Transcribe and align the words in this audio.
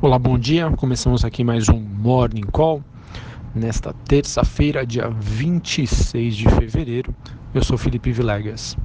Olá, 0.00 0.16
bom 0.16 0.38
dia. 0.38 0.70
Começamos 0.76 1.24
aqui 1.24 1.42
mais 1.42 1.68
um 1.68 1.80
Morning 1.80 2.46
Call 2.52 2.84
nesta 3.52 3.92
terça-feira, 3.92 4.86
dia 4.86 5.08
26 5.08 6.36
de 6.36 6.48
fevereiro. 6.50 7.12
Eu 7.52 7.64
sou 7.64 7.76
Felipe 7.76 8.12
Vilegas. 8.12 8.76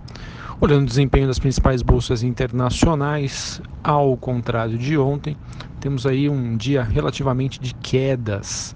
Olhando 0.60 0.82
o 0.82 0.88
desempenho 0.88 1.28
das 1.28 1.38
principais 1.38 1.84
bolsas 1.84 2.24
internacionais, 2.24 3.62
ao 3.84 4.18
contrário 4.18 4.76
de 4.76 4.98
ontem, 4.98 5.38
temos 5.80 6.08
aí 6.08 6.28
um 6.28 6.58
dia 6.58 6.82
relativamente 6.82 7.62
de 7.62 7.76
quedas, 7.76 8.76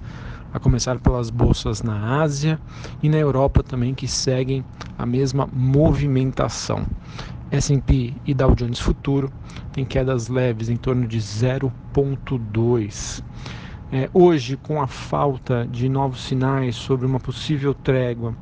a 0.53 0.59
começar 0.59 0.99
pelas 0.99 1.31
bolsas 1.31 1.81
na 1.81 2.21
Ásia 2.21 2.59
e 3.01 3.09
na 3.09 3.17
Europa 3.17 3.63
também 3.63 3.95
que 3.95 4.07
seguem 4.07 4.63
a 4.95 5.07
mesma 5.07 5.49
movimentação. 5.51 6.85
S&P 7.51 8.13
e 8.25 8.33
Dow 8.33 8.55
Jones 8.55 8.79
Futuro 8.79 9.31
têm 9.71 9.85
quedas 9.85 10.27
leves 10.27 10.69
em 10.69 10.75
torno 10.75 11.07
de 11.07 11.19
0,2. 11.19 13.23
É, 13.89 14.09
hoje, 14.13 14.57
com 14.57 14.81
a 14.81 14.87
falta 14.87 15.65
de 15.71 15.87
novos 15.87 16.19
sinais 16.21 16.75
sobre 16.75 17.05
uma 17.05 17.21
possível 17.21 17.73
trégua 17.73 18.35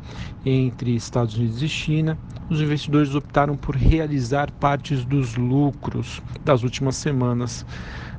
entre 0.44 0.96
Estados 0.96 1.38
Unidos 1.38 1.62
e 1.62 1.70
China, 1.70 2.18
os 2.50 2.62
investidores 2.62 3.16
optaram 3.16 3.56
por 3.56 3.76
realizar 3.76 4.52
partes 4.52 5.04
dos 5.06 5.36
lucros 5.36 6.22
das 6.44 6.64
últimas 6.64 6.96
semanas 6.96 7.66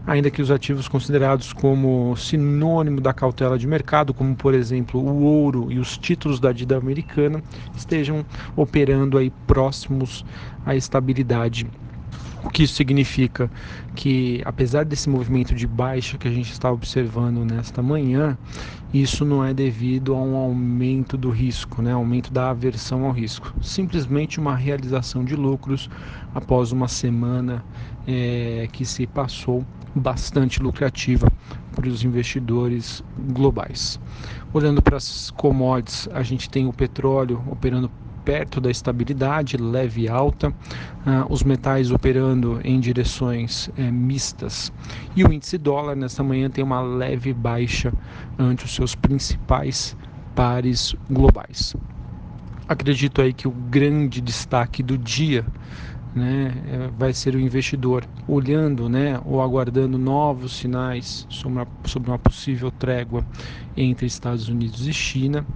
ainda 0.07 0.31
que 0.31 0.41
os 0.41 0.51
ativos 0.51 0.87
considerados 0.87 1.53
como 1.53 2.15
sinônimo 2.17 3.01
da 3.01 3.13
cautela 3.13 3.59
de 3.59 3.67
mercado, 3.67 4.15
como 4.15 4.37
por 4.37 4.55
exemplo 4.55 5.01
o 5.01 5.25
ouro 5.25 5.71
e 5.71 5.79
os 5.79 5.99
títulos 5.99 6.39
da 6.39 6.53
dívida 6.53 6.77
americana, 6.77 7.43
estejam 7.77 8.25
operando 8.55 9.19
aí 9.19 9.31
próximos 9.47 10.25
à 10.65 10.77
estabilidade. 10.77 11.67
O 12.45 12.51
que 12.51 12.63
isso 12.63 12.75
significa? 12.75 13.51
Que 13.95 14.43
apesar 14.45 14.85
desse 14.85 15.09
movimento 15.09 15.55
de 15.55 15.67
baixa 15.67 16.19
que 16.19 16.29
a 16.29 16.31
gente 16.31 16.53
está 16.53 16.71
observando 16.71 17.45
nesta 17.45 17.83
manhã, 17.83 18.37
isso 18.93 19.25
não 19.25 19.45
é 19.45 19.53
devido 19.53 20.15
a 20.15 20.19
um 20.19 20.37
aumento 20.37 21.17
do 21.17 21.31
risco, 21.31 21.83
né? 21.83 21.93
aumento 21.93 22.33
da 22.33 22.51
aversão 22.51 23.05
ao 23.05 23.13
risco. 23.13 23.53
Simplesmente 23.61 24.39
uma 24.39 24.55
realização 24.55 25.25
de 25.25 25.35
lucros 25.35 25.91
após 26.35 26.73
uma 26.73 26.89
semana 26.89 27.65
é, 28.07 28.69
que 28.73 28.85
se 28.85 29.07
passou 29.07 29.65
bastante 29.95 30.63
lucrativa 30.63 31.33
para 31.75 31.89
os 31.89 32.05
investidores 32.05 33.03
globais. 33.33 33.99
Olhando 34.53 34.81
para 34.81 34.97
as 34.97 35.31
commodities, 35.31 36.09
a 36.13 36.23
gente 36.23 36.49
tem 36.49 36.67
o 36.67 36.73
petróleo 36.73 37.43
operando 37.51 37.91
perto 38.27 38.61
da 38.61 38.69
estabilidade, 38.69 39.57
leve 39.57 40.09
alta, 40.09 40.49
uh, 40.49 40.53
os 41.31 41.45
metais 41.45 41.93
operando 41.93 42.61
em 42.65 42.81
direções 42.81 43.71
é, 43.79 43.89
mistas 43.89 44.73
e 45.15 45.23
o 45.25 45.33
índice 45.33 45.57
dólar 45.57 45.95
nesta 45.95 46.25
manhã 46.25 46.51
tem 46.51 46.65
uma 46.65 46.83
leve 46.83 47.33
baixa 47.33 47.93
ante 48.37 48.65
os 48.65 48.75
seus 48.75 48.97
principais 48.97 49.97
pares 50.35 50.97
globais. 51.09 51.77
Acredito 52.69 53.23
aí 53.23 53.33
que 53.33 53.47
o 53.47 53.53
grande 53.53 54.21
destaque 54.21 54.83
do 54.83 54.99
dia 54.99 55.47
né, 56.17 56.51
é, 56.67 56.91
vai 56.99 57.13
ser 57.13 57.35
o 57.35 57.41
investidor 57.41 58.05
olhando 58.27 58.89
né, 58.89 59.21
ou 59.27 59.43
aguardando 59.43 59.99
novos 59.99 60.57
sinais 60.57 61.27
sobre 61.29 61.59
uma, 61.59 61.69
sobre 61.85 62.11
uma 62.11 62.19
possível 62.19 62.71
trégua 62.71 63.23
entre 63.77 64.07
Estados 64.07 64.49
Unidos 64.49 64.87
e 64.87 64.95
China. 64.95 65.47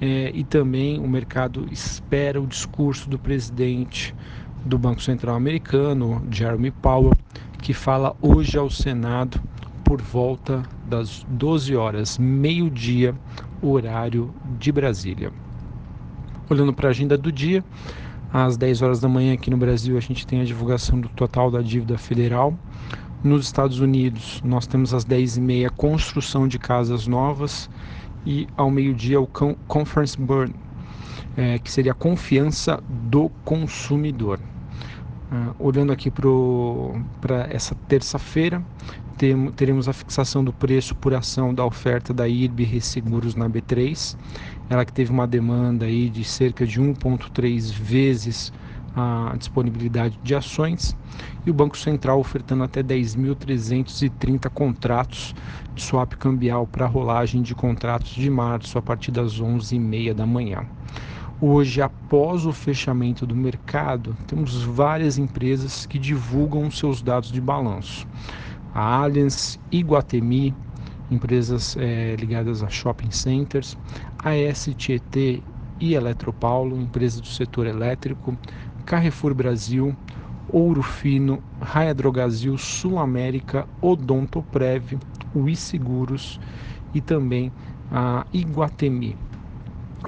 É, 0.00 0.30
e 0.34 0.44
também 0.44 1.00
o 1.00 1.08
mercado 1.08 1.66
espera 1.72 2.40
o 2.40 2.46
discurso 2.46 3.08
do 3.08 3.18
presidente 3.18 4.14
do 4.64 4.78
Banco 4.78 5.02
Central 5.02 5.36
americano, 5.36 6.22
Jeremy 6.30 6.70
Powell, 6.70 7.14
que 7.62 7.72
fala 7.72 8.14
hoje 8.20 8.58
ao 8.58 8.68
Senado 8.68 9.40
por 9.82 10.02
volta 10.02 10.62
das 10.86 11.24
12 11.28 11.74
horas, 11.74 12.18
meio-dia, 12.18 13.14
horário 13.62 14.34
de 14.58 14.70
Brasília. 14.70 15.32
Olhando 16.50 16.74
para 16.74 16.88
a 16.88 16.90
agenda 16.90 17.16
do 17.16 17.32
dia, 17.32 17.64
às 18.34 18.56
10 18.56 18.82
horas 18.82 19.00
da 19.00 19.08
manhã 19.08 19.32
aqui 19.32 19.48
no 19.48 19.56
Brasil 19.56 19.96
a 19.96 20.00
gente 20.00 20.26
tem 20.26 20.40
a 20.40 20.44
divulgação 20.44 20.98
do 20.98 21.08
total 21.10 21.52
da 21.52 21.62
dívida 21.62 21.96
federal. 21.96 22.52
Nos 23.22 23.46
Estados 23.46 23.78
Unidos 23.78 24.42
nós 24.44 24.66
temos 24.66 24.92
às 24.92 25.04
10h30 25.04 25.70
construção 25.70 26.48
de 26.48 26.58
casas 26.58 27.06
novas 27.06 27.70
e 28.26 28.48
ao 28.56 28.72
meio-dia 28.72 29.20
o 29.20 29.26
Conference 29.68 30.20
Burn, 30.20 30.52
é, 31.36 31.60
que 31.60 31.70
seria 31.70 31.92
a 31.92 31.94
confiança 31.94 32.82
do 32.88 33.28
consumidor. 33.44 34.40
Uh, 35.30 35.54
olhando 35.58 35.92
aqui 35.92 36.10
para 36.10 37.46
essa 37.50 37.74
terça-feira, 37.88 38.62
teremos 39.56 39.88
a 39.88 39.92
fixação 39.92 40.44
do 40.44 40.52
preço 40.52 40.94
por 40.94 41.14
ação 41.14 41.54
da 41.54 41.64
oferta 41.64 42.12
da 42.12 42.28
IRB 42.28 42.64
Resseguros 42.64 43.34
na 43.34 43.48
B3, 43.48 44.16
ela 44.68 44.84
que 44.84 44.92
teve 44.92 45.10
uma 45.10 45.26
demanda 45.26 45.86
aí 45.86 46.10
de 46.10 46.24
cerca 46.24 46.66
de 46.66 46.80
1,3 46.80 47.72
vezes 47.72 48.52
a 48.96 49.34
disponibilidade 49.36 50.18
de 50.22 50.34
ações 50.34 50.96
e 51.44 51.50
o 51.50 51.54
Banco 51.54 51.76
Central 51.76 52.20
ofertando 52.20 52.62
até 52.62 52.82
10.330 52.82 54.48
contratos 54.50 55.34
de 55.74 55.82
swap 55.82 56.14
cambial 56.14 56.66
para 56.66 56.86
rolagem 56.86 57.42
de 57.42 57.54
contratos 57.54 58.12
de 58.12 58.30
março 58.30 58.78
a 58.78 58.82
partir 58.82 59.10
das 59.10 59.40
11h30 59.40 60.14
da 60.14 60.26
manhã. 60.26 60.64
Hoje, 61.40 61.82
após 61.82 62.46
o 62.46 62.52
fechamento 62.52 63.26
do 63.26 63.34
mercado, 63.34 64.16
temos 64.26 64.62
várias 64.62 65.18
empresas 65.18 65.84
que 65.84 65.98
divulgam 65.98 66.70
seus 66.70 67.02
dados 67.02 67.32
de 67.32 67.40
balanço. 67.40 68.06
A 68.74 68.96
Allianz, 69.02 69.58
Iguatemi, 69.70 70.52
empresas 71.10 71.76
é, 71.78 72.16
ligadas 72.16 72.62
a 72.62 72.68
shopping 72.68 73.10
centers, 73.10 73.78
a 74.18 74.32
STT 74.52 75.42
e 75.78 75.94
Eletropaulo, 75.94 76.80
empresas 76.80 77.20
do 77.20 77.28
setor 77.28 77.66
elétrico, 77.66 78.36
Carrefour 78.84 79.32
Brasil, 79.32 79.96
Ouro 80.48 80.82
Fino, 80.82 81.42
Raia 81.60 81.94
Drogazil, 81.94 82.58
Sul 82.58 82.98
América, 82.98 83.66
Odontoprev, 83.80 84.98
Ui 85.34 85.54
Seguros 85.54 86.40
e 86.92 87.00
também 87.00 87.52
a 87.92 88.26
Iguatemi. 88.32 89.16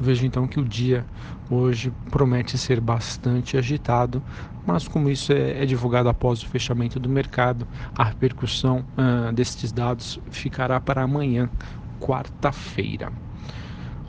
Vejo 0.00 0.27
então 0.27 0.47
que 0.47 0.60
o 0.60 0.65
dia 0.65 1.06
hoje 1.48 1.93
promete 2.10 2.59
ser 2.59 2.81
bastante 2.81 3.56
agitado, 3.56 4.22
mas 4.66 4.88
como 4.88 5.09
isso 5.09 5.32
é, 5.32 5.62
é 5.62 5.66
divulgado 5.66 6.09
após 6.09 6.43
o 6.43 6.47
fechamento 6.47 6.99
do 6.99 7.09
mercado, 7.09 7.66
a 7.97 8.04
repercussão 8.04 8.84
uh, 8.99 9.32
destes 9.32 9.71
dados 9.71 10.19
ficará 10.31 10.81
para 10.81 11.03
amanhã, 11.03 11.49
quarta-feira. 12.00 13.12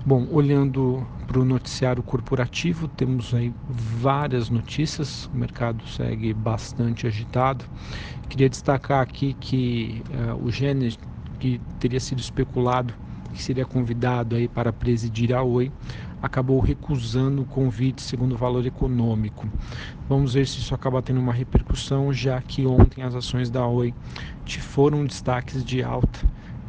Bom, 0.05 0.25
olhando 0.31 1.05
para 1.27 1.39
o 1.39 1.45
noticiário 1.45 2.01
corporativo, 2.01 2.87
temos 2.87 3.33
aí 3.33 3.53
várias 3.69 4.49
notícias, 4.49 5.29
o 5.33 5.37
mercado 5.37 5.85
segue 5.85 6.33
bastante 6.33 7.05
agitado. 7.05 7.65
Queria 8.29 8.49
destacar 8.49 9.01
aqui 9.01 9.35
que 9.39 10.01
uh, 10.09 10.45
o 10.45 10.49
Gênesis, 10.49 10.97
que 11.39 11.61
teria 11.79 11.99
sido 11.99 12.19
especulado 12.19 12.93
que 13.33 13.41
seria 13.41 13.65
convidado 13.65 14.35
aí 14.35 14.47
para 14.47 14.71
presidir 14.73 15.33
a 15.33 15.43
Oi, 15.43 15.71
acabou 16.21 16.59
recusando 16.59 17.43
o 17.43 17.45
convite 17.45 18.01
segundo 18.01 18.33
o 18.33 18.37
valor 18.37 18.65
econômico. 18.65 19.47
Vamos 20.09 20.33
ver 20.33 20.47
se 20.47 20.59
isso 20.59 20.73
acaba 20.73 21.01
tendo 21.01 21.19
uma 21.19 21.33
repercussão, 21.33 22.11
já 22.11 22.41
que 22.41 22.65
ontem 22.65 23.03
as 23.03 23.15
ações 23.15 23.49
da 23.49 23.65
Oi 23.65 23.93
foram 24.59 25.05
destaques 25.05 25.63
de 25.63 25.81
alta, 25.83 26.19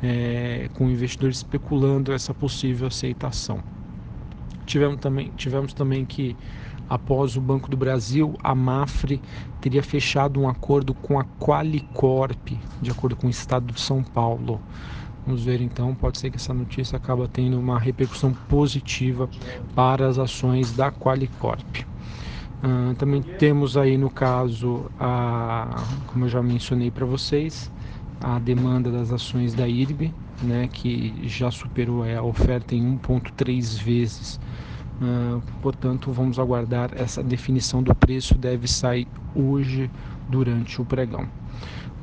é, 0.02 0.68
com 0.74 0.88
investidores 0.88 1.38
especulando 1.38 2.12
essa 2.12 2.32
possível 2.32 2.86
aceitação. 2.88 3.62
Tivemos 4.64 4.98
também, 4.98 5.32
tivemos 5.36 5.72
também 5.72 6.04
que 6.04 6.36
após 6.88 7.36
o 7.36 7.40
Banco 7.40 7.70
do 7.70 7.76
Brasil, 7.76 8.34
a 8.42 8.54
Mafre 8.54 9.20
teria 9.60 9.82
fechado 9.82 10.40
um 10.40 10.48
acordo 10.48 10.94
com 10.94 11.18
a 11.18 11.24
Qualicorp, 11.24 12.52
de 12.80 12.90
acordo 12.90 13.14
com 13.16 13.26
o 13.26 13.30
Estado 13.30 13.72
de 13.72 13.80
São 13.80 14.02
Paulo. 14.02 14.60
Vamos 15.28 15.44
ver 15.44 15.60
então, 15.60 15.94
pode 15.94 16.18
ser 16.18 16.30
que 16.30 16.38
essa 16.38 16.54
notícia 16.54 16.96
acaba 16.96 17.28
tendo 17.28 17.60
uma 17.60 17.78
repercussão 17.78 18.32
positiva 18.48 19.28
para 19.74 20.08
as 20.08 20.18
ações 20.18 20.72
da 20.72 20.90
Qualicorp. 20.90 21.80
Uh, 22.64 22.94
também 22.94 23.20
temos 23.36 23.76
aí 23.76 23.98
no 23.98 24.08
caso, 24.08 24.90
a, 24.98 25.84
como 26.06 26.24
eu 26.24 26.30
já 26.30 26.42
mencionei 26.42 26.90
para 26.90 27.04
vocês, 27.04 27.70
a 28.22 28.38
demanda 28.38 28.90
das 28.90 29.12
ações 29.12 29.52
da 29.54 29.68
IRB, 29.68 30.14
né, 30.40 30.66
que 30.66 31.28
já 31.28 31.50
superou 31.50 32.04
a 32.04 32.22
oferta 32.22 32.74
em 32.74 32.96
1,3 32.96 33.78
vezes. 33.78 34.40
Uh, 35.00 35.40
portanto, 35.62 36.10
vamos 36.10 36.38
aguardar 36.38 36.90
essa 36.96 37.22
definição 37.22 37.82
do 37.82 37.94
preço, 37.94 38.36
deve 38.36 38.66
sair 38.66 39.06
hoje 39.34 39.90
durante 40.28 40.80
o 40.80 40.84
pregão. 40.84 41.28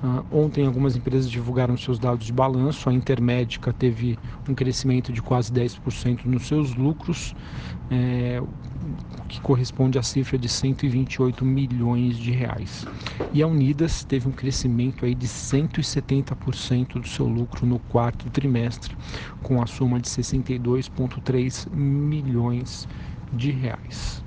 Uh, 0.03 0.24
ontem, 0.31 0.65
algumas 0.65 0.95
empresas 0.95 1.30
divulgaram 1.30 1.75
seus 1.77 2.00
dados 2.00 2.25
de 2.25 2.33
balanço. 2.33 2.89
A 2.89 2.94
Intermédica 2.94 3.74
teve 3.74 4.18
um 4.47 4.53
crescimento 4.53 5.12
de 5.12 5.21
quase 5.21 5.51
10% 5.51 6.25
nos 6.25 6.47
seus 6.47 6.75
lucros. 6.75 7.36
É, 7.89 8.42
que 9.27 9.42
corresponde 9.42 9.98
à 9.98 10.04
cifra 10.04 10.38
de 10.38 10.48
128 10.48 11.44
milhões 11.44 12.18
de 12.18 12.31
reais. 12.31 12.86
E 13.33 13.42
a 13.42 13.48
Unidas 13.48 14.04
teve 14.04 14.27
um 14.27 14.31
crescimento 14.31 15.06
aí 15.06 15.16
de 15.16 15.27
170% 15.27 17.00
do 17.00 17.07
seu 17.07 17.27
lucro 17.27 17.66
no 17.66 17.80
quarto 17.80 18.30
trimestre, 18.30 18.95
com 19.42 19.62
a 19.62 19.66
soma 19.66 20.00
de 20.00 20.07
62,3 20.07 21.69
milhões 21.72 22.88
de 23.33 23.51
reais. 23.51 24.24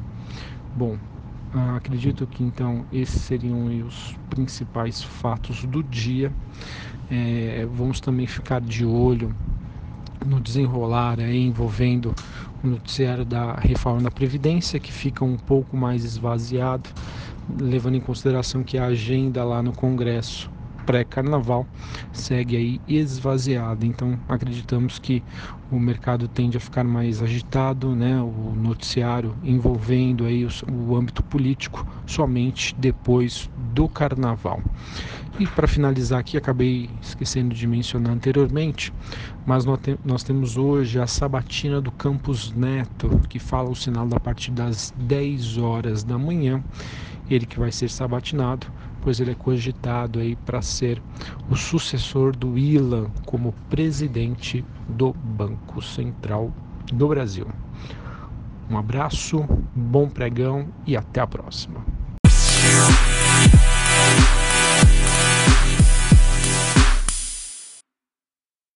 Bom, 0.77 0.99
acredito 1.77 2.27
que 2.27 2.43
então 2.43 2.85
esses 2.93 3.23
seriam 3.23 3.67
os 3.87 4.17
principais 4.29 5.03
fatos 5.03 5.65
do 5.65 5.83
dia. 5.83 6.33
É, 7.11 7.67
vamos 7.73 8.01
também 8.01 8.27
ficar 8.27 8.61
de 8.61 8.85
olho 8.85 9.35
no 10.27 10.41
desenrolar 10.41 11.21
aí, 11.21 11.47
envolvendo 11.47 12.15
noticiário 12.63 13.25
da 13.25 13.55
reforma 13.55 14.03
da 14.03 14.11
Previdência, 14.11 14.81
que 14.81 14.93
fica 14.93 15.25
um 15.25 15.37
pouco 15.37 15.77
mais 15.77 16.05
esvaziado, 16.05 16.91
levando 17.61 17.97
em 17.97 18.01
consideração 18.01 18.63
que 18.63 18.77
a 18.79 18.87
agenda 18.87 19.45
lá 19.45 19.63
no 19.63 19.73
Congresso 19.73 20.51
pré-carnaval 20.85 21.67
segue 22.13 22.57
aí 22.57 22.81
esvaziada. 22.89 23.85
Então 23.87 24.19
acreditamos 24.29 24.99
que 24.99 25.23
o 25.71 25.79
mercado 25.79 26.27
tende 26.29 26.57
a 26.57 26.61
ficar 26.61 26.85
mais 26.85 27.23
agitado, 27.23 27.95
né? 27.95 28.21
O 28.21 28.55
noticiário 28.57 29.35
envolvendo 29.45 30.25
aí 30.25 30.45
o, 30.45 30.51
o 30.71 30.97
âmbito 30.97 31.23
político 31.23 31.87
somente 32.07 32.75
depois 32.79 33.51
do 33.75 33.89
carnaval. 33.89 34.63
E 35.39 35.47
para 35.47 35.69
finalizar 35.69 36.19
aqui, 36.19 36.37
acabei 36.37 36.91
esquecendo 37.01 37.55
de 37.55 37.65
mencionar 37.65 38.13
anteriormente, 38.13 38.93
mas 39.47 39.65
nós, 39.65 39.79
te 39.79 39.97
nós, 40.05 40.25
temos 40.25 40.57
hoje 40.57 40.99
a 40.99 41.07
sabatina 41.07 41.81
do 41.81 41.93
Campus 41.93 42.51
Neto, 42.53 43.21
que 43.29 43.39
fala 43.39 43.71
o 43.71 43.77
sinal 43.77 44.09
da 44.09 44.19
partir 44.19 44.51
das 44.51 44.93
10 44.97 45.59
horas 45.59 46.03
da 46.03 46.19
manhã. 46.19 46.61
Ele 47.31 47.47
que 47.47 47.57
vai 47.57 47.71
ser 47.71 47.89
sabatinado, 47.89 48.67
pois 49.09 49.21
ele 49.21 49.31
é 49.31 49.35
cogitado 49.35 50.19
aí 50.19 50.37
para 50.37 50.61
ser 50.61 51.01
o 51.51 51.57
sucessor 51.57 52.37
do 52.37 52.59
Ilan 52.59 53.07
como 53.25 53.55
presidente 53.71 54.63
do 54.87 55.15
Banco 55.15 55.81
Central 55.81 56.53
do 56.93 57.09
Brasil. 57.09 57.47
Um 58.69 58.77
abraço, 58.77 59.47
bom 59.75 60.11
pregão 60.11 60.69
e 60.87 60.95
até 60.95 61.23
a 61.23 61.27
próxima. 61.27 61.98